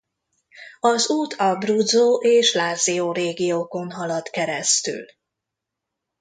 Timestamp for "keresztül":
4.29-5.05